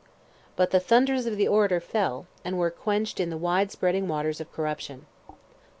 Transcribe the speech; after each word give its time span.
But 0.55 0.71
the 0.71 0.79
thunders 0.79 1.27
of 1.27 1.37
the 1.37 1.47
orator 1.47 1.79
fell, 1.79 2.25
and 2.43 2.57
were 2.57 2.71
quenched 2.71 3.19
in 3.19 3.29
the 3.29 3.37
wide 3.37 3.71
spreading 3.71 4.07
waters 4.07 4.41
of 4.41 4.51
corruption. 4.51 5.05